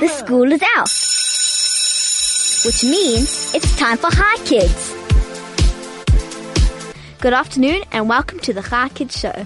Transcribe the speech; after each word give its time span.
The 0.00 0.06
school 0.06 0.52
is 0.52 0.62
out. 0.76 0.88
Which 2.64 2.84
means 2.84 3.52
it's 3.52 3.76
time 3.76 3.96
for 3.96 4.10
Chai 4.10 4.36
Kids. 4.44 4.94
Good 7.20 7.32
afternoon 7.32 7.82
and 7.90 8.08
welcome 8.08 8.38
to 8.40 8.52
the 8.52 8.62
Chai 8.62 8.90
Kids 8.90 9.18
Show. 9.18 9.44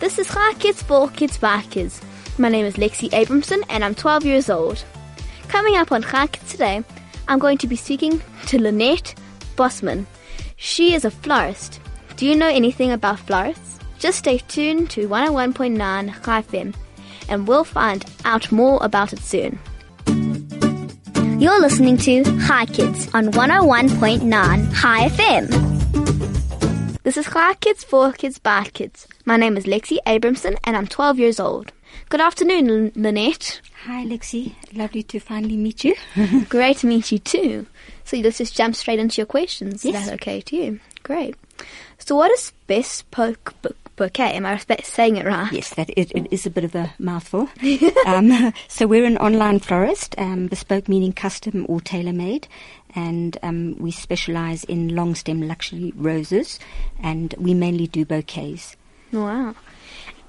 This 0.00 0.18
is 0.18 0.26
Chai 0.26 0.54
Kids 0.54 0.82
for 0.82 1.10
Kids 1.10 1.36
by 1.36 1.60
Kids. 1.68 2.00
My 2.38 2.48
name 2.48 2.64
is 2.64 2.76
Lexi 2.76 3.10
Abramson 3.10 3.62
and 3.68 3.84
I'm 3.84 3.94
12 3.94 4.24
years 4.24 4.48
old. 4.48 4.82
Coming 5.48 5.76
up 5.76 5.92
on 5.92 6.02
Chai 6.02 6.28
Kids 6.28 6.50
today, 6.50 6.82
I'm 7.28 7.38
going 7.38 7.58
to 7.58 7.66
be 7.66 7.76
speaking 7.76 8.22
to 8.46 8.58
Lynette 8.58 9.16
Bosman. 9.54 10.06
She 10.56 10.94
is 10.94 11.04
a 11.04 11.10
florist. 11.10 11.78
Do 12.16 12.24
you 12.24 12.36
know 12.36 12.48
anything 12.48 12.90
about 12.92 13.18
florists? 13.18 13.80
Just 13.98 14.20
stay 14.20 14.38
tuned 14.38 14.88
to 14.92 15.08
101.9 15.08 16.24
Chai 16.24 16.40
FM 16.40 16.74
and 17.28 17.46
we'll 17.46 17.64
find 17.64 18.04
out 18.24 18.50
more 18.52 18.78
about 18.82 19.12
it 19.12 19.20
soon. 19.20 19.58
You're 21.40 21.60
listening 21.60 21.96
to 21.98 22.24
Chai 22.46 22.66
Kids 22.66 23.08
on 23.14 23.26
101.9 23.28 24.80
Chai 24.80 25.08
FM. 25.08 27.02
This 27.04 27.16
is 27.16 27.26
Chai 27.26 27.54
Kids 27.54 27.84
for 27.84 28.12
Kids 28.12 28.38
by 28.38 28.64
Kids. 28.64 29.06
My 29.24 29.36
name 29.36 29.56
is 29.56 29.64
Lexi 29.64 29.98
Abramson 30.06 30.56
and 30.64 30.76
I'm 30.76 30.86
12 30.86 31.18
years 31.18 31.38
old. 31.40 31.72
Good 32.08 32.20
afternoon, 32.20 32.90
Lynette. 32.96 33.60
Hi, 33.84 34.04
Lexi. 34.04 34.54
Lovely 34.74 35.02
to 35.04 35.20
finally 35.20 35.56
meet 35.56 35.84
you. 35.84 35.94
Great 36.48 36.78
to 36.78 36.86
meet 36.86 37.12
you 37.12 37.18
too. 37.18 37.66
So 38.04 38.16
let's 38.18 38.38
just 38.38 38.56
jump 38.56 38.74
straight 38.74 38.98
into 38.98 39.18
your 39.18 39.26
questions. 39.26 39.84
Is 39.84 39.92
Yes. 39.92 40.06
that 40.06 40.14
okay 40.14 40.40
to 40.40 40.56
you? 40.56 40.80
Great. 41.04 41.36
So 41.98 42.16
what 42.16 42.30
is 42.32 42.52
bespoke 42.66 43.54
bu- 43.62 43.74
bouquet? 43.98 44.32
Am 44.34 44.46
I 44.46 44.58
saying 44.82 45.16
it 45.16 45.26
right? 45.26 45.52
yes, 45.52 45.74
that 45.74 45.90
it, 45.90 46.10
it 46.12 46.28
is 46.30 46.46
a 46.46 46.50
bit 46.50 46.64
of 46.64 46.74
a 46.74 46.94
mouthful. 46.98 47.48
um, 48.06 48.52
so 48.68 48.86
we're 48.86 49.04
an 49.04 49.18
online 49.18 49.58
florist, 49.58 50.14
um, 50.18 50.46
bespoke 50.46 50.88
meaning 50.88 51.12
custom 51.12 51.66
or 51.68 51.80
tailor-made, 51.80 52.48
and 52.94 53.36
um, 53.42 53.76
we 53.78 53.90
specialize 53.90 54.64
in 54.64 54.94
long 54.94 55.14
stem 55.14 55.42
luxury 55.42 55.92
roses, 55.96 56.58
and 57.02 57.34
we 57.38 57.52
mainly 57.52 57.86
do 57.86 58.04
bouquets. 58.04 58.76
Wow. 59.12 59.54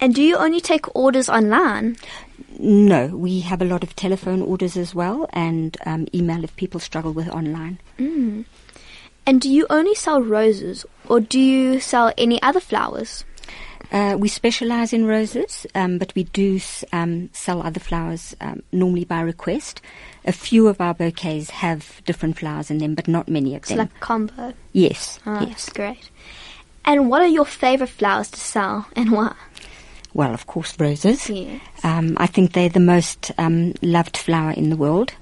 And 0.01 0.16
do 0.16 0.23
you 0.23 0.38
only 0.38 0.61
take 0.61 0.94
orders 0.95 1.29
online? 1.29 1.97
No, 2.57 3.07
we 3.07 3.41
have 3.41 3.61
a 3.61 3.66
lot 3.66 3.83
of 3.83 3.95
telephone 3.95 4.41
orders 4.41 4.75
as 4.77 4.95
well, 4.95 5.29
and 5.31 5.77
um, 5.85 6.07
email 6.13 6.44
if 6.44 6.55
people 6.55 6.79
struggle 6.79 7.11
with 7.13 7.29
online. 7.29 7.79
And 9.29 9.39
do 9.39 9.47
you 9.47 9.67
only 9.69 9.94
sell 9.94 10.23
roses 10.23 10.88
or 11.07 11.19
do 11.19 11.39
you 11.39 11.79
sell 11.79 12.11
any 12.17 12.41
other 12.41 12.59
flowers? 12.59 13.25
Uh, 13.91 14.15
we 14.19 14.27
specialize 14.27 14.93
in 14.93 15.05
roses, 15.05 15.65
um, 15.73 15.97
but 15.97 16.13
we 16.15 16.23
do 16.25 16.59
um, 16.93 17.29
sell 17.33 17.61
other 17.63 17.79
flowers 17.79 18.35
um, 18.39 18.61
normally 18.71 19.03
by 19.05 19.19
request. 19.19 19.81
A 20.25 20.31
few 20.31 20.67
of 20.67 20.79
our 20.79 20.93
bouquets 20.93 21.49
have 21.49 22.01
different 22.05 22.37
flowers 22.37 22.69
in 22.69 22.77
them, 22.77 22.93
but 22.93 23.07
not 23.07 23.27
many 23.27 23.55
of 23.55 23.61
It's 23.63 23.69
them. 23.69 23.79
like 23.79 23.89
a 23.95 23.99
combo. 23.99 24.53
yes, 24.73 25.19
Oh, 25.25 25.39
yes. 25.39 25.49
that's 25.49 25.69
great. 25.69 26.09
And 26.85 27.09
what 27.09 27.21
are 27.23 27.27
your 27.27 27.45
favorite 27.45 27.89
flowers 27.89 28.29
to 28.31 28.39
sell 28.39 28.87
and 28.95 29.11
why? 29.11 29.33
Well, 30.13 30.33
of 30.33 30.45
course, 30.47 30.79
roses. 30.79 31.29
Yes. 31.29 31.61
Um, 31.83 32.15
I 32.19 32.27
think 32.27 32.53
they're 32.53 32.69
the 32.69 32.79
most 32.79 33.31
um, 33.37 33.73
loved 33.81 34.17
flower 34.17 34.51
in 34.51 34.69
the 34.69 34.75
world, 34.77 35.13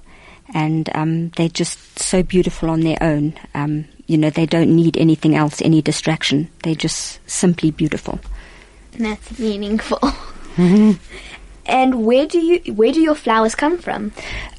and 0.54 0.90
um, 0.96 1.30
they're 1.38 1.50
just 1.50 2.00
so 2.00 2.22
beautiful 2.24 2.70
on 2.70 2.82
their 2.82 2.98
own. 3.02 3.34
Um, 3.54 3.86
you 4.08 4.18
know, 4.18 4.30
they 4.30 4.46
don't 4.46 4.74
need 4.76 4.98
anything 4.98 5.36
else, 5.36 5.62
any 5.62 5.82
distraction. 5.82 6.50
They're 6.64 6.76
just 6.76 7.20
simply 7.30 7.72
beautiful. 7.72 8.20
That's 8.98 9.40
meaningful. 9.40 10.00
and 11.66 12.06
where 12.06 12.26
do 12.26 12.40
you 12.40 12.74
where 12.74 12.92
do 12.92 13.02
your 13.02 13.16
flowers 13.16 13.56
come 13.56 13.78
from? 13.78 14.12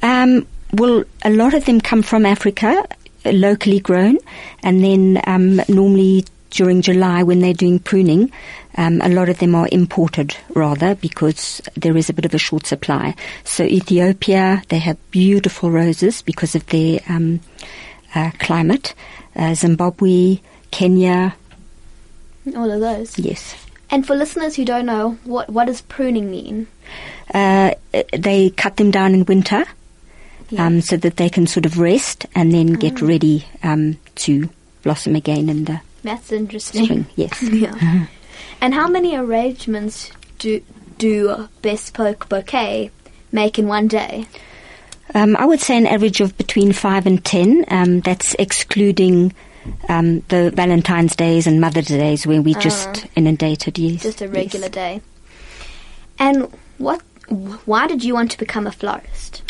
Um, 0.02 0.46
well, 0.72 1.04
a 1.24 1.30
lot 1.30 1.54
of 1.54 1.64
them 1.64 1.80
come 1.80 2.02
from 2.02 2.26
Africa, 2.26 2.86
uh, 3.24 3.30
locally 3.30 3.80
grown, 3.80 4.18
and 4.62 4.82
then 4.84 5.20
um, 5.26 5.60
normally 5.68 6.24
during 6.50 6.80
July 6.82 7.22
when 7.22 7.40
they're 7.40 7.52
doing 7.52 7.78
pruning, 7.78 8.32
um, 8.76 9.00
a 9.02 9.08
lot 9.08 9.28
of 9.28 9.38
them 9.38 9.54
are 9.54 9.68
imported 9.70 10.34
rather 10.54 10.94
because 10.94 11.60
there 11.76 11.96
is 11.96 12.08
a 12.08 12.12
bit 12.14 12.24
of 12.24 12.32
a 12.34 12.38
short 12.38 12.64
supply. 12.66 13.14
So 13.44 13.64
Ethiopia, 13.64 14.62
they 14.68 14.78
have 14.78 14.96
beautiful 15.10 15.70
roses 15.70 16.22
because 16.22 16.54
of 16.54 16.64
their 16.66 17.00
um, 17.08 17.40
uh, 18.14 18.30
climate. 18.38 18.94
Uh, 19.36 19.54
Zimbabwe, 19.54 20.38
Kenya, 20.70 21.34
All 22.56 22.70
of 22.70 22.80
those. 22.80 23.18
yes. 23.18 23.54
And 23.90 24.06
for 24.06 24.14
listeners 24.14 24.56
who 24.56 24.64
don't 24.64 24.86
know, 24.86 25.18
what 25.24 25.48
what 25.50 25.66
does 25.66 25.80
pruning 25.82 26.30
mean? 26.30 26.66
Uh, 27.32 27.72
they 28.16 28.50
cut 28.50 28.76
them 28.76 28.90
down 28.90 29.14
in 29.14 29.24
winter. 29.24 29.64
um, 30.58 30.80
so 30.80 30.96
that 30.96 31.16
they 31.16 31.28
can 31.28 31.46
sort 31.46 31.66
of 31.66 31.78
rest 31.78 32.24
and 32.34 32.52
then 32.52 32.72
get 32.72 33.02
ready 33.02 33.44
um, 33.62 33.98
to 34.14 34.48
blossom 34.82 35.14
again 35.14 35.48
in 35.50 35.64
the 35.66 35.78
That's 36.02 36.32
interesting. 36.32 36.84
spring. 36.84 37.06
Yes. 37.16 37.42
yeah. 37.42 38.06
And 38.60 38.72
how 38.74 38.88
many 38.88 39.14
arrangements 39.14 40.10
do 40.38 40.60
do 40.98 41.48
bespoke 41.62 42.28
bouquet 42.28 42.90
make 43.30 43.58
in 43.58 43.68
one 43.68 43.88
day? 43.88 44.24
Um, 45.14 45.36
I 45.36 45.44
would 45.44 45.60
say 45.60 45.76
an 45.76 45.86
average 45.86 46.20
of 46.20 46.36
between 46.36 46.72
five 46.72 47.06
and 47.06 47.22
ten. 47.24 47.64
Um, 47.68 48.00
that's 48.00 48.34
excluding 48.38 49.32
um, 49.88 50.20
the 50.28 50.50
Valentine's 50.54 51.16
days 51.16 51.46
and 51.46 51.60
Mother's 51.60 51.86
days 51.88 52.26
where 52.26 52.42
we 52.42 52.54
just 52.54 53.06
inundated. 53.16 53.78
Yes, 53.78 54.02
Just 54.02 54.20
a 54.20 54.26
yes. 54.26 54.34
regular 54.34 54.68
day. 54.68 55.00
And 56.18 56.50
what? 56.78 57.02
Why 57.66 57.86
did 57.86 58.02
you 58.02 58.14
want 58.14 58.30
to 58.32 58.38
become 58.38 58.66
a 58.66 58.72
florist? 58.72 59.42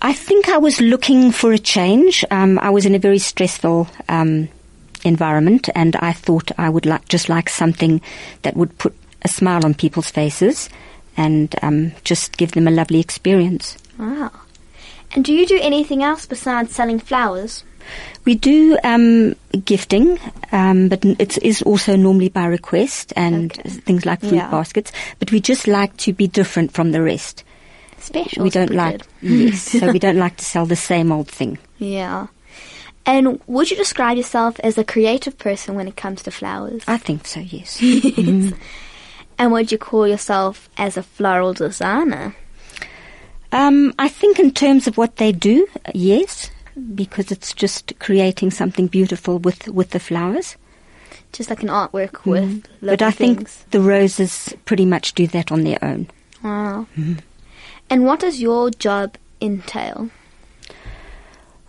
I 0.00 0.12
think 0.12 0.48
I 0.48 0.58
was 0.58 0.80
looking 0.80 1.30
for 1.30 1.52
a 1.52 1.58
change. 1.58 2.24
Um, 2.30 2.58
I 2.58 2.70
was 2.70 2.84
in 2.84 2.94
a 2.96 2.98
very 2.98 3.18
stressful 3.18 3.88
um, 4.08 4.48
environment, 5.04 5.68
and 5.76 5.94
I 5.96 6.12
thought 6.12 6.50
I 6.58 6.68
would 6.68 6.86
like 6.86 7.06
just 7.08 7.28
like 7.28 7.48
something 7.48 8.00
that 8.42 8.56
would 8.56 8.76
put 8.78 8.94
a 9.22 9.28
smile 9.28 9.64
on 9.64 9.74
people's 9.74 10.10
faces 10.10 10.68
and 11.16 11.54
um, 11.62 11.92
just 12.02 12.36
give 12.36 12.52
them 12.52 12.66
a 12.66 12.72
lovely 12.72 12.98
experience. 12.98 13.78
Wow. 13.98 14.32
And 15.14 15.24
do 15.24 15.32
you 15.32 15.46
do 15.46 15.58
anything 15.60 16.02
else 16.02 16.26
besides 16.26 16.74
selling 16.74 16.98
flowers? 16.98 17.64
We 18.24 18.34
do 18.36 18.78
um, 18.84 19.34
gifting, 19.64 20.18
um, 20.52 20.88
but 20.88 21.04
it 21.04 21.36
is 21.42 21.60
also 21.62 21.96
normally 21.96 22.28
by 22.28 22.46
request 22.46 23.12
and 23.16 23.50
Okay. 23.52 23.68
things 23.68 24.06
like 24.06 24.20
fruit 24.20 24.34
Yeah. 24.34 24.50
baskets. 24.50 24.92
But 25.18 25.32
we 25.32 25.40
just 25.40 25.66
like 25.66 25.96
to 25.98 26.12
be 26.12 26.28
different 26.28 26.72
from 26.72 26.92
the 26.92 27.02
rest. 27.02 27.44
Special. 27.98 28.42
we 28.42 28.50
don't 28.50 28.70
like 28.72 29.02
yes, 29.22 29.62
so 29.78 29.92
we 29.92 29.98
don't 30.00 30.16
like 30.18 30.36
to 30.38 30.44
sell 30.44 30.66
the 30.66 30.74
same 30.76 31.12
old 31.12 31.28
thing. 31.28 31.58
Yeah. 31.78 32.26
And 33.06 33.40
would 33.46 33.70
you 33.70 33.76
describe 33.76 34.16
yourself 34.16 34.58
as 34.60 34.78
a 34.78 34.84
creative 34.84 35.36
person 35.38 35.74
when 35.76 35.86
it 35.88 35.96
comes 35.96 36.22
to 36.22 36.30
flowers? 36.30 36.82
I 36.88 36.98
think 36.98 37.26
so. 37.26 37.40
Yes. 37.40 37.80
And 39.38 39.50
would 39.50 39.72
you 39.72 39.78
call 39.78 40.06
yourself 40.06 40.68
as 40.76 40.96
a 40.96 41.02
floral 41.02 41.52
designer? 41.52 42.36
Um, 43.52 43.92
I 43.98 44.08
think 44.08 44.38
in 44.38 44.50
terms 44.52 44.86
of 44.86 44.96
what 44.96 45.16
they 45.16 45.30
do, 45.32 45.66
yes, 45.94 46.50
because 46.94 47.30
it's 47.30 47.52
just 47.52 47.92
creating 47.98 48.50
something 48.50 48.86
beautiful 48.86 49.38
with 49.38 49.68
with 49.68 49.90
the 49.90 50.00
flowers. 50.00 50.56
Just 51.32 51.50
like 51.50 51.62
an 51.62 51.68
artwork 51.68 52.24
with 52.24 52.44
Mhm. 52.44 52.64
little 52.80 52.96
But 52.96 53.02
I 53.02 53.10
think 53.10 53.48
the 53.70 53.80
roses 53.80 54.54
pretty 54.64 54.84
much 54.86 55.14
do 55.14 55.26
that 55.28 55.52
on 55.52 55.64
their 55.64 55.78
own. 55.82 56.08
Wow. 56.42 56.86
And 57.90 58.04
what 58.04 58.20
does 58.20 58.40
your 58.40 58.70
job 58.70 59.16
entail? 59.40 60.10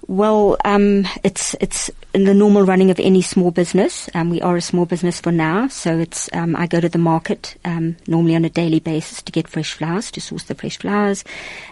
Well, 0.07 0.57
um, 0.65 1.07
it's 1.23 1.55
it's 1.61 1.89
in 2.13 2.25
the 2.25 2.33
normal 2.33 2.65
running 2.65 2.91
of 2.91 2.99
any 2.99 3.21
small 3.21 3.51
business. 3.51 4.09
Um, 4.13 4.29
we 4.29 4.41
are 4.41 4.57
a 4.57 4.61
small 4.61 4.85
business 4.85 5.21
for 5.21 5.31
now, 5.31 5.69
so 5.69 5.97
it's 5.97 6.29
um, 6.33 6.55
I 6.55 6.67
go 6.67 6.81
to 6.81 6.89
the 6.89 6.97
market 6.97 7.55
um, 7.63 7.95
normally 8.05 8.35
on 8.35 8.43
a 8.43 8.49
daily 8.49 8.79
basis 8.79 9.21
to 9.21 9.31
get 9.31 9.47
fresh 9.47 9.73
flowers, 9.73 10.11
to 10.11 10.21
source 10.21 10.43
the 10.43 10.55
fresh 10.55 10.77
flowers. 10.77 11.23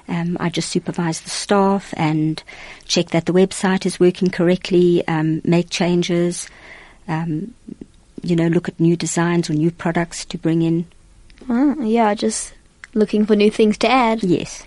Um, 0.07 0.37
I 0.39 0.49
just 0.49 0.69
supervise 0.69 1.21
the 1.21 1.29
staff 1.29 1.93
and 1.97 2.41
check 2.85 3.07
that 3.07 3.25
the 3.25 3.33
website 3.33 3.85
is 3.85 3.99
working 3.99 4.29
correctly, 4.29 5.05
um, 5.07 5.41
make 5.43 5.69
changes, 5.69 6.49
um, 7.09 7.53
you 8.23 8.35
know, 8.35 8.47
look 8.47 8.69
at 8.69 8.79
new 8.79 8.95
designs 8.95 9.49
or 9.49 9.53
new 9.53 9.71
products 9.71 10.23
to 10.25 10.37
bring 10.37 10.61
in. 10.61 10.85
Oh, 11.49 11.81
yeah, 11.81 12.13
just 12.13 12.53
looking 12.93 13.25
for 13.25 13.35
new 13.35 13.51
things 13.51 13.77
to 13.79 13.89
add. 13.89 14.23
Yes. 14.23 14.63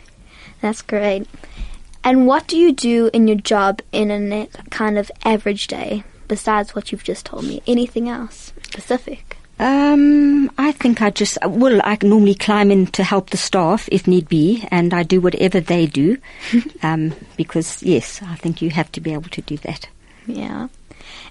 That's 0.61 0.83
great. 0.83 1.27
And 2.05 2.27
what 2.27 2.47
do 2.47 2.59
you 2.59 2.73
do 2.73 3.11
in 3.15 3.27
your 3.27 3.39
job 3.39 3.81
in 3.91 4.11
a 4.11 4.47
kind 4.71 4.99
of 4.99 5.11
average 5.25 5.67
day 5.67 6.05
besides 6.29 6.75
what 6.75 6.93
you've 6.93 7.03
just 7.03 7.27
told 7.27 7.45
me? 7.45 7.63
Anything 7.67 8.09
else 8.09 8.53
specific? 8.63 9.39
Um, 9.59 10.51
I 10.59 10.73
think 10.73 11.01
I 11.01 11.11
just 11.11 11.39
well, 11.47 11.81
I 11.85 11.97
normally 12.03 12.35
climb 12.35 12.71
in 12.71 12.87
to 12.89 13.05
help 13.05 13.31
the 13.31 13.37
staff 13.37 13.89
if 13.91 14.07
need 14.07 14.29
be, 14.29 14.67
and 14.71 14.93
I 14.93 15.05
do 15.05 15.21
whatever 15.21 15.61
they 15.61 15.87
do, 15.87 16.19
um, 16.83 17.15
because 17.37 17.83
yes, 17.83 18.21
I 18.23 18.35
think 18.35 18.61
you 18.61 18.71
have 18.71 18.91
to 18.93 19.01
be 19.01 19.13
able 19.13 19.31
to 19.31 19.43
do 19.43 19.57
that. 19.59 19.89
Yeah. 20.27 20.69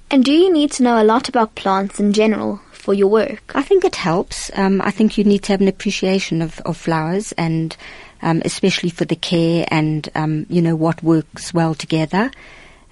And 0.09 0.23
do 0.23 0.31
you 0.31 0.51
need 0.53 0.71
to 0.73 0.83
know 0.83 1.01
a 1.01 1.03
lot 1.03 1.27
about 1.27 1.55
plants 1.55 1.99
in 1.99 2.13
general 2.13 2.61
for 2.71 2.93
your 2.93 3.07
work? 3.07 3.51
I 3.55 3.61
think 3.61 3.83
it 3.83 3.95
helps. 3.95 4.51
Um, 4.55 4.81
I 4.81 4.91
think 4.91 5.17
you 5.17 5.23
need 5.23 5.43
to 5.43 5.53
have 5.53 5.61
an 5.61 5.67
appreciation 5.67 6.41
of, 6.41 6.59
of 6.61 6.77
flowers 6.77 7.31
and 7.33 7.75
um, 8.23 8.41
especially 8.45 8.89
for 8.89 9.05
the 9.05 9.15
care 9.15 9.65
and 9.67 10.09
um, 10.15 10.47
you 10.49 10.61
know 10.61 10.75
what 10.75 11.03
works 11.03 11.53
well 11.53 11.75
together, 11.75 12.31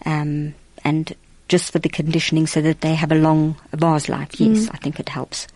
um, 0.06 0.54
and 0.84 1.14
just 1.48 1.72
for 1.72 1.80
the 1.80 1.90
conditioning 1.90 2.46
so 2.46 2.62
that 2.62 2.82
they 2.82 2.94
have 2.94 3.12
a 3.12 3.16
long 3.16 3.56
vase 3.74 4.08
life. 4.08 4.40
Yes, 4.40 4.70
I 4.72 4.78
think 4.78 5.00
it 5.00 5.10
helps. 5.10 5.48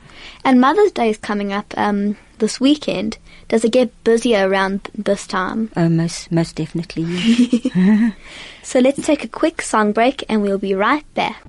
And 0.44 0.60
Mother's 0.60 0.92
Day 0.92 1.10
is 1.10 1.18
coming 1.18 1.54
up 1.54 1.74
um, 1.77 2.18
this 2.39 2.60
weekend. 2.60 3.18
Does 3.48 3.63
it 3.63 3.72
get 3.72 4.04
busier 4.04 4.50
around 4.50 4.89
this 4.95 5.27
time? 5.27 5.72
Oh, 5.75 5.89
most 5.89 6.31
most 6.31 6.56
definitely. 6.56 7.04
yes. 7.04 8.13
So 8.63 8.80
let's 8.80 9.06
take 9.06 9.24
a 9.24 9.27
quick 9.27 9.62
song 9.62 9.92
break 9.92 10.24
and 10.27 10.42
we'll 10.42 10.57
be 10.57 10.74
right 10.74 11.06
back. 11.13 11.39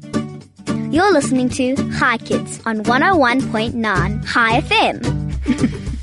You're 0.90 1.12
listening 1.12 1.48
to 1.50 1.74
Chai 1.98 2.18
Kids 2.18 2.60
on 2.66 2.84
101.9 2.84 4.26
Chai 4.32 4.60
FM. 4.60 5.92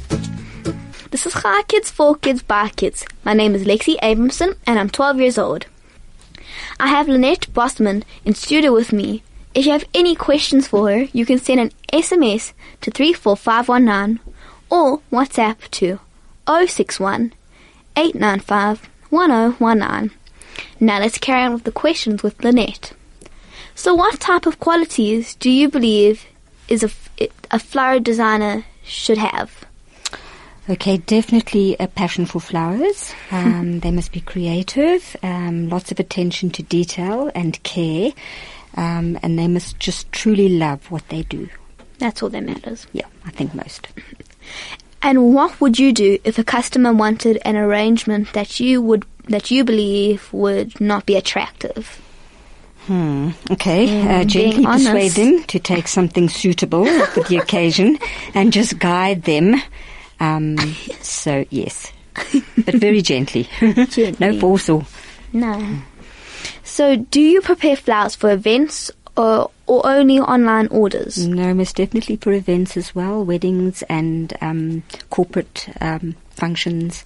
this 1.24 1.36
is 1.38 1.42
Chai 1.42 1.64
Kids 1.70 1.90
for 1.90 2.18
Kids 2.18 2.44
by 2.44 2.68
Kids. 2.68 3.06
My 3.24 3.34
name 3.34 3.56
is 3.56 3.64
Lexi 3.64 3.98
Abramson 4.02 4.58
and 4.68 4.78
I'm 4.78 4.90
12 4.90 5.22
years 5.22 5.38
old. 5.38 5.68
I 6.82 6.88
have 6.88 7.08
Lynette 7.08 7.54
Bosman 7.54 8.04
in 8.26 8.34
studio 8.34 8.74
with 8.74 8.92
me. 8.92 9.24
If 9.54 9.66
you 9.66 9.72
have 9.72 9.86
any 9.94 10.16
questions 10.16 10.68
for 10.68 10.90
her, 10.90 11.08
you 11.14 11.26
can 11.26 11.40
send 11.40 11.62
an 11.62 11.72
SMS 11.94 12.52
to 12.82 12.92
34519 12.92 14.20
or 14.70 15.00
WhatsApp 15.14 15.70
to 15.72 16.00
061 16.46 17.32
895 17.96 18.90
1019. 19.10 20.12
Now 20.82 21.00
let's 21.00 21.18
carry 21.18 21.44
on 21.44 21.54
with 21.54 21.64
the 21.64 21.72
questions 21.72 22.22
with 22.22 22.44
Lynette. 22.44 22.92
So, 23.76 23.94
what 23.94 24.20
type 24.20 24.46
of 24.46 24.60
qualities 24.60 25.36
do 25.36 25.50
you 25.50 25.70
believe 25.70 26.26
is 26.68 26.84
a, 26.84 26.90
a 27.50 27.60
flower 27.60 28.02
designer 28.02 28.66
should 28.84 29.20
have? 29.20 29.64
Okay, 30.70 30.98
definitely 30.98 31.76
a 31.78 31.88
passion 31.88 32.26
for 32.26 32.40
flowers. 32.40 33.14
Um, 33.32 33.82
they 33.82 33.92
must 33.92 34.14
be 34.14 34.22
creative, 34.22 35.16
um, 35.22 35.68
lots 35.68 35.92
of 35.92 36.00
attention 36.00 36.52
to 36.52 36.64
detail 36.64 37.30
and 37.36 37.62
care, 37.64 38.14
um, 38.76 39.20
and 39.22 39.38
they 39.38 39.50
must 39.50 39.78
just 39.80 40.10
truly 40.14 40.48
love 40.48 40.90
what 40.90 41.10
they 41.10 41.24
do. 41.24 41.50
That's 42.00 42.24
all 42.24 42.30
that 42.30 42.44
matters. 42.44 42.88
Yeah, 42.94 43.08
I 43.26 43.32
think 43.32 43.54
most. 43.54 43.90
And 45.02 45.34
what 45.34 45.60
would 45.60 45.78
you 45.78 45.92
do 45.92 46.18
if 46.24 46.40
a 46.40 46.46
customer 46.46 46.94
wanted 46.94 47.42
an 47.44 47.58
arrangement 47.58 48.32
that 48.32 48.62
you 48.62 48.82
would 48.82 49.06
that 49.28 49.52
you 49.52 49.64
believe 49.66 50.32
would 50.32 50.80
not 50.80 51.06
be 51.06 51.18
attractive? 51.18 52.02
Hmm. 52.88 53.32
Okay. 53.52 53.88
Mm, 53.88 54.10
uh, 54.10 54.24
gently 54.24 54.66
persuade 54.66 55.12
them 55.12 55.44
to 55.44 55.60
take 55.60 55.88
something 55.88 56.30
suitable 56.30 56.86
for 56.86 57.22
the 57.24 57.38
occasion, 57.42 58.00
and 58.34 58.54
just 58.54 58.80
guide 58.80 59.24
them. 59.24 59.62
Um, 60.20 60.58
so 61.02 61.46
yes, 61.50 61.92
but 62.66 62.76
very 62.76 63.02
gently. 63.02 63.48
no 63.62 63.86
Gently. 63.86 64.40
force 64.40 64.70
or 64.70 64.86
No. 65.32 65.80
So, 66.64 66.96
do 66.96 67.20
you 67.22 67.42
prepare 67.42 67.76
flowers 67.76 68.16
for 68.16 68.32
events 68.32 68.90
or, 69.18 69.52
or 69.68 69.86
only 69.86 70.20
online 70.20 70.68
orders? 70.68 71.26
no, 71.28 71.54
most 71.54 71.76
definitely 71.76 72.16
for 72.18 72.32
events 72.34 72.78
as 72.78 72.96
well, 72.96 73.24
weddings 73.24 73.82
and 73.84 74.34
um, 74.42 74.84
corporate 75.10 75.68
um, 75.82 76.16
functions. 76.32 77.04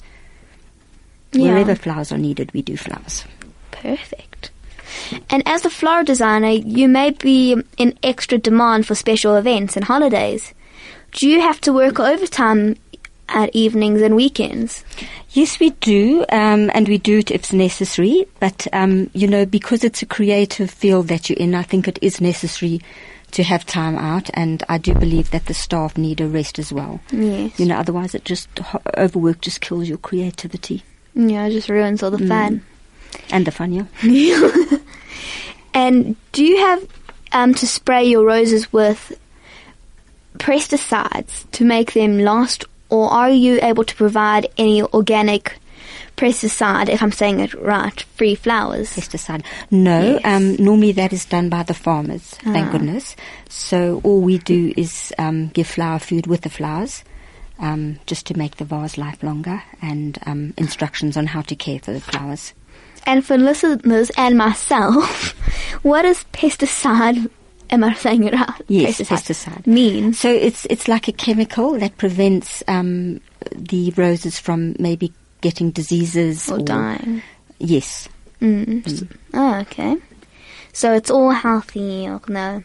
Yeah. 1.34 1.52
Wherever 1.54 1.76
flowers 1.76 2.12
are 2.12 2.18
needed, 2.18 2.52
we 2.54 2.62
do 2.62 2.78
flowers. 2.78 3.26
Perfect. 3.72 4.52
And 5.30 5.44
as 5.46 5.66
a 5.66 5.70
flower 5.70 6.04
designer, 6.04 6.50
you 6.50 6.88
may 6.88 7.12
be 7.12 7.62
in 7.78 7.98
extra 8.04 8.38
demand 8.38 8.88
for 8.88 8.96
special 8.96 9.36
events 9.36 9.76
and 9.76 9.86
holidays. 9.86 10.54
Do 11.12 11.28
you 11.28 11.42
have 11.42 11.60
to 11.62 11.74
work 11.74 12.00
overtime 12.00 12.78
at 13.30 13.50
evenings 13.56 14.02
and 14.02 14.16
weekends? 14.16 14.84
Yes, 15.32 15.60
we 15.60 15.72
do, 15.72 16.22
um, 16.30 16.72
and 16.74 16.88
we 16.88 16.98
do 16.98 17.20
it 17.20 17.32
if 17.32 17.36
it's 17.42 17.54
necessary. 17.54 18.26
But 18.40 18.68
um, 18.74 19.10
you 19.14 19.28
know, 19.28 19.46
because 19.46 19.84
it's 19.84 20.02
a 20.02 20.06
creative 20.06 20.70
field 20.72 21.08
that 21.10 21.30
you're 21.30 21.38
in, 21.40 21.56
I 21.56 21.64
think 21.64 21.88
it 21.88 22.00
is 22.02 22.20
necessary 22.22 22.82
to 23.32 23.44
have 23.44 23.66
time 23.66 23.98
out. 23.98 24.30
And 24.34 24.64
I 24.70 24.78
do 24.78 24.94
believe 24.94 25.32
that 25.32 25.46
the 25.48 25.54
staff 25.54 25.98
need 25.98 26.22
a 26.22 26.28
rest 26.28 26.60
as 26.60 26.72
well. 26.72 27.02
Yes. 27.12 27.60
You 27.60 27.66
know, 27.66 27.76
otherwise 27.76 28.16
it 28.16 28.24
just 28.26 28.48
overwork 28.98 29.42
just 29.42 29.60
kills 29.62 29.90
your 29.90 29.98
creativity 29.98 30.82
Yeah, 31.14 31.46
it 31.48 31.52
just 31.52 31.68
ruins 31.68 32.02
all 32.04 32.12
the 32.12 32.26
fun. 32.26 32.64
and 33.30 33.46
the 33.46 33.52
fun. 33.52 33.74
Yeah. 33.74 33.88
And 35.74 36.16
do 36.32 36.44
you 36.44 36.58
have 36.58 36.88
um, 37.34 37.54
to 37.56 37.68
spray 37.68 38.04
your 38.06 38.26
roses 38.26 38.72
with 38.74 39.16
pesticides 40.40 41.50
to 41.52 41.64
make 41.66 41.94
them 41.94 42.20
last, 42.20 42.66
or 42.90 43.10
are 43.10 43.30
you 43.30 43.60
able 43.62 43.84
to 43.84 43.96
provide 43.96 44.48
any 44.58 44.82
organic 44.84 45.58
pesticide, 46.16 46.90
if 46.90 47.02
I'm 47.04 47.12
saying 47.12 47.40
it 47.40 47.54
right, 47.54 48.00
free 48.16 48.36
flowers? 48.36 48.90
pesticide. 48.96 49.44
No, 49.72 50.14
Yes. 50.14 50.22
um, 50.26 50.56
normally 50.64 50.92
that 50.94 51.14
is 51.14 51.26
done 51.26 51.50
by 51.50 51.64
the 51.64 51.74
farmers, 51.74 52.24
thank 52.44 52.68
Ah. 52.68 52.72
goodness. 52.72 53.16
So 53.50 54.02
all 54.04 54.22
we 54.22 54.38
do 54.40 54.74
is 54.76 55.14
um, 55.20 55.48
give 55.50 55.68
flower 55.68 56.00
food 56.00 56.26
with 56.28 56.42
the 56.42 56.50
flowers, 56.50 57.04
um, 57.60 58.00
just 58.08 58.26
to 58.28 58.38
make 58.38 58.58
the 58.58 58.66
vase 58.66 58.98
life 58.98 59.22
longer, 59.24 59.62
and 59.82 60.18
um, 60.26 60.54
instructions 60.58 61.18
on 61.18 61.28
how 61.28 61.42
to 61.42 61.56
care 61.56 61.80
for 61.80 61.92
the 61.94 62.02
flowers. 62.02 62.54
And 63.06 63.24
for 63.26 63.38
listeners 63.38 64.10
and 64.18 64.38
myself, 64.38 65.32
what 65.84 66.04
is 66.04 66.26
pesticide? 66.34 67.30
Am 67.70 67.84
I 67.84 67.94
saying 67.94 68.24
it 68.24 68.34
right? 68.34 68.62
Yes, 68.68 69.02
pesticide. 69.02 69.68
mean. 69.68 70.14
So 70.14 70.32
it's 70.32 70.66
it's 70.70 70.88
like 70.88 71.08
a 71.08 71.12
chemical 71.12 71.78
that 71.80 71.98
prevents 71.98 72.64
um, 72.68 73.20
the 73.56 73.92
roses 73.92 74.40
from 74.40 74.76
maybe 74.80 75.14
getting 75.42 75.72
diseases 75.72 76.50
Or 76.50 76.60
dying. 76.60 77.22
Yes, 77.60 78.08
Mm. 78.40 79.10
Oh, 79.34 79.56
okay. 79.62 79.98
So 80.72 80.94
it's 80.94 81.10
all 81.10 81.32
healthy. 81.32 82.08
Or 82.08 82.22
no, 82.28 82.64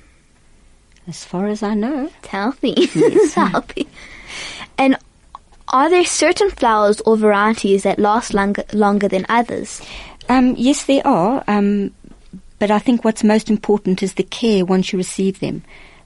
as 1.08 1.25
far 1.25 1.46
as 1.49 1.62
I 1.62 1.75
know. 1.75 2.10
it's 2.19 2.26
healthy. 2.28 2.75
it's 2.76 3.34
healthy. 3.34 3.88
And 4.76 4.96
are 5.69 5.88
there 5.88 6.04
certain 6.04 6.50
flowers 6.50 7.00
or 7.02 7.16
varieties 7.16 7.84
that 7.84 7.99
last 7.99 8.34
longer 8.34 8.64
longer 8.72 9.08
than 9.08 9.25
others? 9.28 9.81
Um, 10.28 10.54
yes, 10.56 10.84
there 10.84 11.06
are. 11.06 11.43
Um, 11.49 11.93
but 12.62 12.70
I 12.70 12.79
think 12.79 13.05
what's 13.05 13.25
most 13.25 13.50
important 13.50 14.05
is 14.05 14.14
the 14.14 14.23
care 14.23 14.64
once 14.64 14.93
you 14.93 14.97
receive 14.97 15.41
them. 15.41 15.64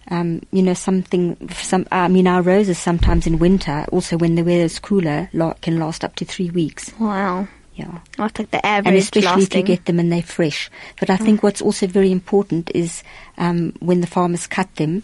Um, 0.08 0.41
you 0.53 0.62
know, 0.62 0.73
something. 0.73 1.37
Some. 1.50 1.87
I 1.93 2.08
mean, 2.08 2.26
our 2.26 2.41
roses 2.41 2.79
sometimes 2.79 3.26
in 3.26 3.38
winter, 3.38 3.85
also 3.93 4.17
when 4.17 4.37
the 4.37 4.43
weather 4.43 4.62
is 4.62 4.79
cooler, 4.79 5.29
can 5.61 5.79
last 5.79 6.03
up 6.03 6.17
to 6.17 6.25
three 6.25 6.49
weeks. 6.49 6.99
Wow. 6.99 7.47
Yeah. 7.75 7.99
What's 8.17 8.38
like 8.38 8.53
the 8.53 8.64
average 8.64 8.87
and 8.87 8.97
especially 8.97 9.43
if 9.43 9.55
you 9.55 9.63
get 9.65 9.84
them 9.84 9.98
and 9.98 10.10
they're 10.10 10.22
fresh. 10.22 10.70
But 10.98 11.10
I 11.10 11.19
think 11.19 11.43
what's 11.43 11.60
also 11.60 11.86
very 11.86 12.10
important 12.10 12.70
is 12.75 13.03
um, 13.36 13.75
when 13.81 14.01
the 14.01 14.06
farmers 14.06 14.46
cut 14.46 14.75
them, 14.77 15.03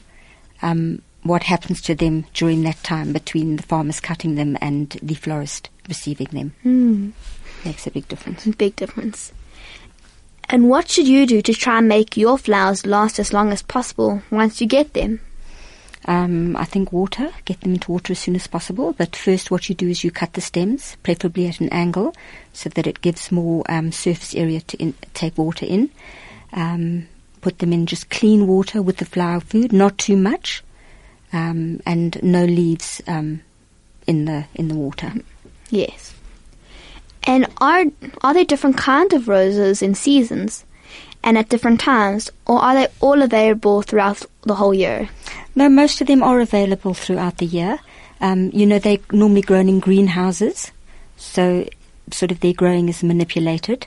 um, 0.63 1.03
what 1.23 1.43
happens 1.43 1.83
to 1.83 1.95
them 1.95 2.25
during 2.33 2.63
that 2.63 2.83
time 2.83 3.13
between 3.13 3.57
the 3.57 3.63
farmers 3.63 4.01
cutting 4.01 4.37
them 4.37 4.57
and 4.63 4.89
the 5.03 5.17
florist 5.17 5.69
receiving 5.87 6.29
them. 6.29 6.55
Mm. 6.65 7.13
Makes 7.67 7.87
a 7.87 7.91
big 7.91 8.09
difference. 8.09 8.47
Big 8.47 8.75
difference. 8.75 9.35
And 10.53 10.69
what 10.69 10.91
should 10.91 11.09
you 11.09 11.25
do 11.25 11.41
to 11.41 11.55
try 11.55 11.79
and 11.79 11.89
make 11.89 12.19
your 12.19 12.37
flowers 12.37 12.85
last 12.85 13.19
as 13.19 13.33
long 13.33 13.53
as 13.53 13.63
possible 13.63 14.23
once 14.31 14.61
you 14.61 14.67
get 14.67 14.93
them? 14.93 15.21
Um, 16.05 16.57
I 16.59 16.67
think 16.67 16.93
water, 16.93 17.31
get 17.47 17.63
them 17.63 17.73
into 17.73 17.91
water 17.91 18.13
as 18.13 18.19
soon 18.19 18.37
as 18.37 18.47
possible. 18.47 18.93
But 18.93 19.17
first, 19.17 19.51
what 19.51 19.71
you 19.71 19.75
do 19.75 19.89
is 19.89 20.05
you 20.05 20.11
cut 20.11 20.35
the 20.35 20.43
stems, 20.43 20.99
preferably 21.03 21.47
at 21.49 21.61
an 21.61 21.71
angle, 21.71 22.15
so 22.53 22.69
that 22.69 22.87
it 22.87 23.01
gives 23.01 23.33
more 23.33 23.65
um, 23.71 23.93
surface 23.93 24.35
area 24.35 24.61
to 24.61 24.77
in, 24.77 24.93
take 25.15 25.39
water 25.39 25.65
in. 25.65 25.89
Um, 26.53 27.09
put 27.41 27.61
them 27.61 27.73
in 27.73 27.87
just 27.87 28.11
clean 28.11 28.47
water 28.47 28.83
with 28.83 28.99
the 28.99 29.07
flower 29.07 29.41
food, 29.41 29.73
not 29.73 29.97
too 29.97 30.19
much, 30.19 30.63
um, 31.33 31.81
and 31.87 32.23
no 32.23 32.45
leaves 32.45 33.01
um, 33.07 33.41
in 34.07 34.27
the 34.27 34.45
in 34.55 34.69
the 34.69 34.75
water. 34.75 35.15
Yes. 35.71 36.13
And 37.25 37.47
are 37.61 37.85
are 38.23 38.35
there 38.35 38.45
different 38.45 38.77
kinds 38.77 39.15
of 39.15 39.29
roses 39.29 39.83
in 39.83 39.95
seasons 39.95 40.65
and 41.25 41.39
at 41.39 41.49
different 41.49 41.81
times, 41.81 42.31
or 42.47 42.59
are 42.59 42.75
they 42.75 42.89
all 43.01 43.23
available 43.23 43.83
throughout 43.83 44.25
the 44.43 44.57
whole 44.57 44.75
year? 44.75 45.09
No, 45.55 45.69
most 45.69 46.01
of 46.01 46.07
them 46.09 46.23
are 46.23 46.41
available 46.41 46.95
throughout 46.95 47.39
the 47.39 47.47
year. 47.47 47.79
Um, 48.21 48.51
you 48.53 48.67
know, 48.67 48.79
they're 48.79 48.99
normally 49.13 49.43
grown 49.43 49.69
in 49.69 49.79
greenhouses, 49.81 50.73
so 51.17 51.69
sort 52.11 52.33
of 52.33 52.41
their 52.41 52.53
growing 52.53 52.89
is 52.89 53.03
manipulated. 53.05 53.87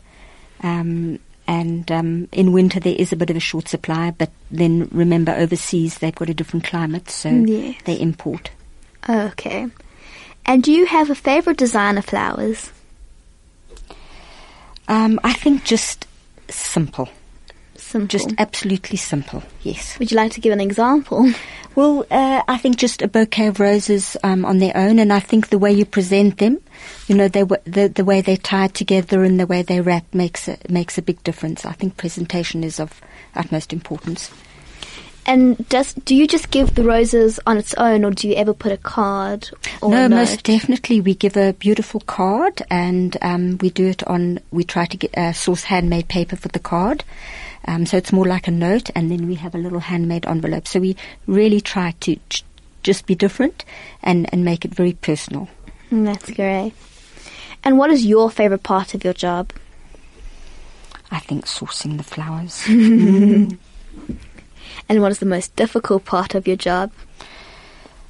Um, 0.62 1.20
and 1.48 1.92
um, 1.92 2.28
in 2.32 2.54
winter 2.54 2.80
there 2.80 2.96
is 2.96 3.12
a 3.12 3.16
bit 3.16 3.30
of 3.30 3.36
a 3.36 3.42
short 3.42 3.68
supply, 3.68 4.12
but 4.12 4.32
then 4.50 4.88
remember 4.92 5.32
overseas 5.34 5.98
they've 5.98 6.16
got 6.16 6.30
a 6.30 6.34
different 6.34 6.66
climate, 6.66 7.10
so 7.10 7.30
Yes. 7.30 7.76
they 7.86 8.00
import. 8.00 8.50
Okay. 9.08 9.68
And 10.46 10.64
do 10.64 10.72
you 10.72 10.86
have 10.86 11.10
a 11.10 11.16
favorite 11.16 11.58
design 11.58 11.98
of 11.98 12.06
flowers? 12.06 12.72
Um, 14.88 15.20
I 15.24 15.34
think 15.34 15.64
just 15.64 16.08
simple. 16.50 17.10
Simple. 17.76 18.08
Just 18.08 18.34
absolutely 18.38 18.98
simple. 18.98 19.44
Yes. 19.62 19.98
Would 20.00 20.12
you 20.12 20.18
like 20.18 20.32
to 20.34 20.42
give 20.42 20.54
an 20.54 20.62
example? 20.62 21.32
Well, 21.76 22.06
uh, 22.10 22.42
I 22.48 22.58
think 22.58 22.78
just 22.78 23.02
a 23.02 23.08
bouquet 23.08 23.48
of 23.48 23.60
roses 23.60 24.16
um, 24.24 24.46
on 24.46 24.60
their 24.60 24.76
own, 24.78 24.98
and 24.98 25.12
I 25.12 25.20
think 25.20 25.50
the 25.50 25.60
way 25.60 25.74
you 25.74 25.84
present 25.84 26.38
them, 26.38 26.60
you 27.08 27.16
know, 27.16 27.28
they, 27.28 27.44
the 27.44 27.92
the 27.94 28.06
way 28.06 28.22
they're 28.22 28.38
tied 28.38 28.74
together 28.74 29.26
and 29.26 29.38
the 29.38 29.46
way 29.46 29.62
they 29.62 29.82
wrap 29.82 30.06
makes 30.14 30.48
a, 30.48 30.58
makes 30.70 30.98
a 30.98 31.02
big 31.02 31.22
difference. 31.24 31.66
I 31.66 31.74
think 31.74 31.98
presentation 31.98 32.64
is 32.64 32.80
of 32.80 33.02
utmost 33.36 33.74
importance. 33.74 34.32
And 35.28 35.68
does 35.70 35.94
do 35.94 36.16
you 36.16 36.28
just 36.28 36.52
give 36.52 36.76
the 36.76 36.84
roses 36.84 37.40
on 37.48 37.58
its 37.58 37.74
own, 37.76 38.06
or 38.06 38.12
do 38.12 38.28
you 38.28 38.36
ever 38.36 38.54
put 38.54 38.72
a 38.72 38.78
card? 38.78 39.50
Or 39.82 39.90
no, 39.90 40.06
a 40.06 40.10
most 40.10 40.44
definitely. 40.44 41.02
We 41.02 41.16
give 41.16 41.36
a 41.36 41.54
beautiful 41.54 42.02
card, 42.02 42.62
and 42.70 43.18
um, 43.24 43.58
we 43.58 43.72
do 43.72 43.88
it 43.88 44.04
on. 44.08 44.40
We 44.52 44.64
try 44.64 44.86
to 44.86 44.98
get 44.98 45.18
uh, 45.18 45.34
source 45.34 45.64
handmade 45.64 46.10
paper 46.10 46.36
for 46.36 46.50
the 46.50 46.60
card, 46.60 47.04
um, 47.68 47.88
so 47.88 47.98
it's 47.98 48.14
more 48.14 48.26
like 48.26 48.48
a 48.48 48.52
note, 48.52 48.92
and 48.94 49.10
then 49.10 49.28
we 49.28 49.36
have 49.36 49.56
a 49.56 49.58
little 49.58 49.80
handmade 49.80 50.28
envelope. 50.28 50.68
So 50.68 50.80
we 50.80 50.96
really 51.26 51.60
try 51.60 51.96
to 52.02 52.18
j- 52.30 52.44
just 52.84 53.08
be 53.08 53.16
different 53.16 53.66
and 54.04 54.32
and 54.32 54.46
make 54.46 54.64
it 54.64 54.76
very 54.76 54.94
personal. 54.94 55.50
Mm, 55.92 56.06
That's 56.06 56.30
great. 56.30 56.74
And 57.64 57.80
what 57.80 57.90
is 57.90 58.06
your 58.06 58.30
favorite 58.30 58.62
part 58.62 58.94
of 58.94 59.04
your 59.04 59.14
job? 59.14 59.52
I 61.10 61.20
think 61.20 61.46
sourcing 61.46 61.98
the 61.98 62.04
flowers. 62.04 62.62
And 64.90 65.02
what 65.02 65.12
is 65.12 65.20
the 65.20 65.26
most 65.26 65.56
difficult 65.56 66.06
part 66.06 66.36
of 66.36 66.48
your 66.48 66.58
job? 66.58 66.92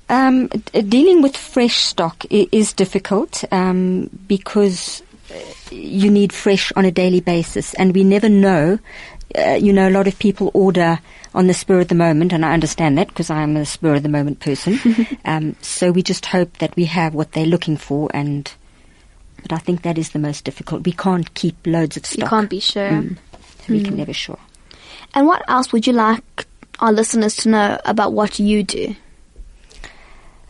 Um, 0.08 0.48
d- 0.48 0.82
dealing 0.84 1.22
with 1.22 1.36
fresh 1.36 1.78
stock 1.78 2.26
i- 2.32 2.48
is 2.52 2.74
difficult 2.74 3.44
um, 3.52 4.10
because 4.28 5.02
uh, 5.32 5.40
you 5.72 6.12
need 6.12 6.32
fresh 6.32 6.72
on 6.76 6.86
a 6.86 6.92
daily 6.92 7.22
basis, 7.22 7.74
and 7.74 7.94
we 7.96 8.04
never 8.04 8.30
know. 8.30 8.78
Uh, 9.36 9.54
you 9.54 9.74
know, 9.74 9.90
a 9.90 9.92
lot 9.92 10.08
of 10.08 10.18
people 10.20 10.52
order 10.54 11.00
on 11.34 11.48
the 11.48 11.54
spur 11.54 11.80
of 11.82 11.88
the 11.88 11.96
moment, 11.96 12.32
and 12.32 12.46
I 12.46 12.54
understand 12.54 12.98
that 12.98 13.08
because 13.08 13.32
I'm 13.32 13.58
a 13.58 13.66
spur 13.66 13.96
of 13.96 14.04
the 14.04 14.10
moment 14.10 14.40
person. 14.40 14.80
um, 15.26 15.56
so 15.62 15.92
we 15.92 16.04
just 16.04 16.28
hope 16.28 16.58
that 16.60 16.76
we 16.76 16.86
have 16.86 17.16
what 17.16 17.32
they're 17.32 17.46
looking 17.46 17.76
for, 17.76 18.10
and 18.14 18.50
but 19.42 19.54
I 19.54 19.58
think 19.58 19.82
that 19.82 19.98
is 19.98 20.12
the 20.12 20.20
most 20.20 20.44
difficult. 20.46 20.86
We 20.86 20.92
can't 20.92 21.34
keep 21.34 21.56
loads 21.66 21.98
of 21.98 22.06
stock. 22.06 22.20
You 22.20 22.28
can't 22.30 22.50
be 22.50 22.60
sure. 22.60 22.90
Mm. 22.90 23.18
So 23.66 23.74
we 23.74 23.84
can 23.84 23.98
never 23.98 24.14
sure. 24.14 24.40
And 25.16 25.26
what 25.26 25.44
else 25.48 25.74
would 25.74 25.88
you 25.88 25.94
like 25.94 26.46
our 26.79 26.91
listeners 26.91 27.36
to 27.38 27.50
know 27.50 27.79
about 27.86 28.13
what 28.13 28.39
you 28.39 28.63
do? 28.63 28.96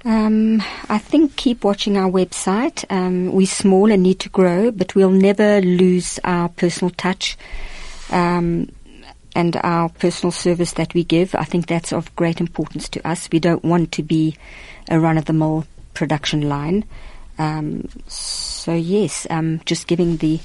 Um, 0.03 0.61
I 0.87 0.99
think 0.99 1.35
keep 1.35 1.63
watching 1.63 1.97
our 1.97 2.09
website. 2.09 2.85
Um, 2.91 3.31
we're 3.31 3.47
small 3.47 3.91
and 3.91 4.03
need 4.03 4.19
to 4.19 4.29
grow, 4.29 4.69
but 4.69 4.93
we'll 4.93 5.09
never 5.09 5.61
lose 5.61 6.19
our 6.23 6.49
personal 6.49 6.91
touch 6.91 7.37
um, 8.11 8.69
and 9.35 9.57
our 9.63 9.89
personal 9.89 10.31
service 10.31 10.73
that 10.73 10.93
we 10.93 11.03
give. 11.03 11.33
I 11.33 11.43
think 11.43 11.65
that's 11.65 11.91
of 11.91 12.15
great 12.15 12.39
importance 12.39 12.87
to 12.89 13.07
us. 13.07 13.27
We 13.31 13.39
don't 13.39 13.63
want 13.63 13.91
to 13.93 14.03
be 14.03 14.37
a 14.89 14.99
run-of-the-mill 14.99 15.65
production 15.95 16.47
line. 16.47 16.85
Um, 17.39 17.89
so 18.07 18.73
yes, 18.73 19.25
um, 19.29 19.61
just 19.65 19.87
giving 19.87 20.17
the. 20.17 20.39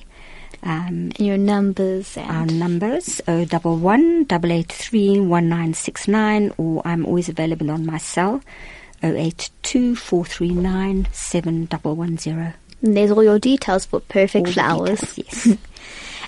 Um, 0.61 1.11
your 1.17 1.37
numbers 1.37 2.17
our 2.17 2.45
numbers 2.45 3.21
011 3.27 4.25
883 4.29 5.19
1969 5.21 6.51
or 6.57 6.81
I'm 6.83 7.05
always 7.05 7.29
available 7.29 7.71
on 7.71 7.85
my 7.85 7.97
cell 7.97 8.41
082 9.01 9.95
439 9.95 11.07
7110. 11.13 12.53
there's 12.81 13.11
all 13.11 13.23
your 13.23 13.39
details 13.39 13.85
for 13.85 14.01
perfect 14.01 14.47
All 14.47 14.53
flowers. 14.53 14.99
details, 14.99 15.45
yes. 15.47 15.57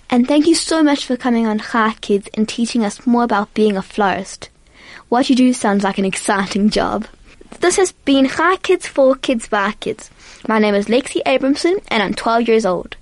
And 0.10 0.25
thank 0.27 0.46
you 0.48 0.55
so 0.55 0.81
much 0.84 1.05
for 1.05 1.17
coming 1.17 1.46
on 1.48 1.60
Chai 1.60 1.96
Kids 2.00 2.29
and 2.34 2.48
teaching 2.48 2.86
us 2.86 3.05
more 3.05 3.24
about 3.24 3.53
being 3.53 3.75
a 3.75 3.81
florist. 3.81 4.50
What 5.10 5.29
you 5.29 5.36
do 5.36 5.53
sounds 5.53 5.83
like 5.83 5.98
an 5.98 6.05
exciting 6.05 6.69
job. 6.69 7.05
This 7.60 7.75
has 7.77 7.91
been 7.91 8.27
Chai 8.27 8.55
Kids 8.57 8.88
for 8.88 9.15
Kids 9.15 9.48
by 9.48 9.74
Kids. 9.74 10.10
My 10.48 10.57
name 10.57 10.74
is 10.74 10.88
Lexi 10.88 11.21
Abramson 11.24 11.83
and 11.89 12.01
I'm 12.01 12.13
12 12.13 12.48
years 12.48 12.65
old. 12.65 12.95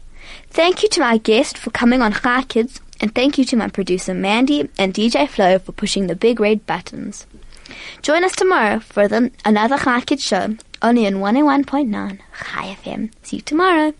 Thank 0.49 0.83
you 0.83 0.89
to 0.89 0.99
my 0.99 1.17
guest 1.17 1.57
for 1.57 1.69
coming 1.71 2.01
on 2.01 2.13
Chai 2.13 2.43
Kids 2.43 2.81
and 2.99 3.13
thank 3.13 3.37
you 3.37 3.45
to 3.45 3.55
my 3.55 3.69
producer 3.69 4.13
Mandy 4.13 4.69
and 4.77 4.93
DJ 4.93 5.29
Flo 5.29 5.59
for 5.59 5.71
pushing 5.71 6.07
the 6.07 6.15
big 6.15 6.39
red 6.39 6.65
buttons. 6.65 7.25
Join 8.01 8.23
us 8.23 8.35
tomorrow 8.35 8.79
for 8.79 9.07
the, 9.07 9.31
another 9.45 9.77
Chai 9.77 10.01
Kids 10.01 10.23
show 10.23 10.55
only 10.81 11.05
on 11.05 11.15
101.9 11.15 12.19
Chai 12.39 12.77
FM. 12.83 13.11
See 13.23 13.37
you 13.37 13.41
tomorrow. 13.41 13.93